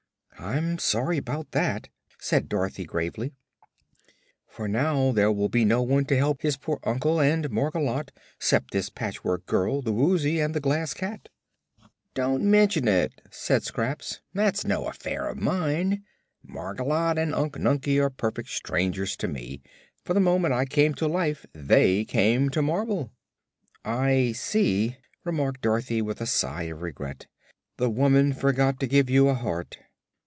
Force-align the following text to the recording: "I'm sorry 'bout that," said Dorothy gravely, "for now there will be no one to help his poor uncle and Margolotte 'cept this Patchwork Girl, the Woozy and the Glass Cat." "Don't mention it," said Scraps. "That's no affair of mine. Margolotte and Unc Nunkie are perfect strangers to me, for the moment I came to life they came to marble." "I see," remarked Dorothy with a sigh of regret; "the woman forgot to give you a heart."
"I'm 0.43 0.79
sorry 0.79 1.19
'bout 1.19 1.51
that," 1.51 1.87
said 2.17 2.49
Dorothy 2.49 2.83
gravely, 2.83 3.31
"for 4.47 4.67
now 4.67 5.11
there 5.11 5.31
will 5.31 5.49
be 5.49 5.63
no 5.63 5.83
one 5.83 6.05
to 6.05 6.17
help 6.17 6.41
his 6.41 6.57
poor 6.57 6.79
uncle 6.83 7.19
and 7.21 7.47
Margolotte 7.51 8.09
'cept 8.39 8.71
this 8.71 8.89
Patchwork 8.89 9.45
Girl, 9.45 9.83
the 9.83 9.91
Woozy 9.91 10.39
and 10.39 10.55
the 10.55 10.59
Glass 10.59 10.95
Cat." 10.95 11.29
"Don't 12.15 12.41
mention 12.43 12.87
it," 12.87 13.21
said 13.29 13.61
Scraps. 13.61 14.21
"That's 14.33 14.65
no 14.65 14.87
affair 14.87 15.27
of 15.27 15.37
mine. 15.37 16.03
Margolotte 16.43 17.19
and 17.19 17.35
Unc 17.35 17.59
Nunkie 17.59 17.99
are 18.01 18.09
perfect 18.09 18.49
strangers 18.49 19.15
to 19.17 19.27
me, 19.27 19.61
for 20.03 20.15
the 20.15 20.19
moment 20.19 20.55
I 20.55 20.65
came 20.65 20.95
to 20.95 21.07
life 21.07 21.45
they 21.53 22.03
came 22.03 22.49
to 22.49 22.63
marble." 22.63 23.11
"I 23.85 24.31
see," 24.31 24.97
remarked 25.23 25.61
Dorothy 25.61 26.01
with 26.01 26.19
a 26.19 26.25
sigh 26.25 26.63
of 26.63 26.81
regret; 26.81 27.27
"the 27.77 27.91
woman 27.91 28.33
forgot 28.33 28.79
to 28.79 28.87
give 28.87 29.07
you 29.07 29.29
a 29.29 29.35
heart." 29.35 29.77